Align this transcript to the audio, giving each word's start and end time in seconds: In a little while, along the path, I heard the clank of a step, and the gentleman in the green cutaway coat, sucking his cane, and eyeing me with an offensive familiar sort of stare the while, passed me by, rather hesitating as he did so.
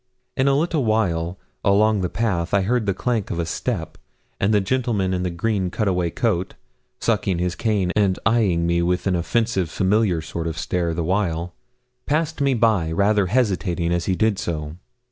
In 0.35 0.47
a 0.47 0.55
little 0.57 0.83
while, 0.83 1.37
along 1.63 2.01
the 2.01 2.09
path, 2.09 2.55
I 2.55 2.61
heard 2.63 2.87
the 2.87 2.93
clank 2.95 3.29
of 3.29 3.37
a 3.37 3.45
step, 3.45 3.99
and 4.39 4.51
the 4.51 4.59
gentleman 4.59 5.13
in 5.13 5.21
the 5.21 5.29
green 5.29 5.69
cutaway 5.69 6.09
coat, 6.09 6.55
sucking 6.99 7.37
his 7.37 7.53
cane, 7.53 7.91
and 7.95 8.17
eyeing 8.25 8.65
me 8.65 8.81
with 8.81 9.05
an 9.05 9.15
offensive 9.15 9.69
familiar 9.69 10.19
sort 10.19 10.47
of 10.47 10.57
stare 10.57 10.95
the 10.95 11.03
while, 11.03 11.53
passed 12.07 12.41
me 12.41 12.55
by, 12.55 12.91
rather 12.91 13.27
hesitating 13.27 13.91
as 13.91 14.05
he 14.05 14.15
did 14.15 14.39
so. 14.39 14.77